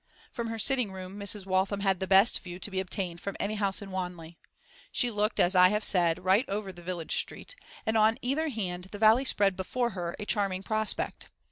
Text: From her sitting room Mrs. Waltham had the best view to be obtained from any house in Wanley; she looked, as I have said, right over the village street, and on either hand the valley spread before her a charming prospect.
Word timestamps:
From 0.31 0.47
her 0.47 0.57
sitting 0.57 0.91
room 0.91 1.19
Mrs. 1.19 1.45
Waltham 1.45 1.81
had 1.81 1.99
the 1.99 2.07
best 2.07 2.39
view 2.39 2.57
to 2.61 2.71
be 2.71 2.79
obtained 2.79 3.21
from 3.21 3.37
any 3.39 3.53
house 3.53 3.83
in 3.83 3.91
Wanley; 3.91 4.39
she 4.91 5.11
looked, 5.11 5.39
as 5.39 5.53
I 5.53 5.69
have 5.69 5.83
said, 5.83 6.23
right 6.25 6.43
over 6.49 6.71
the 6.71 6.81
village 6.81 7.15
street, 7.17 7.55
and 7.85 7.95
on 7.95 8.17
either 8.23 8.49
hand 8.49 8.85
the 8.85 8.97
valley 8.97 9.25
spread 9.25 9.55
before 9.55 9.91
her 9.91 10.15
a 10.17 10.25
charming 10.25 10.63
prospect. 10.63 11.29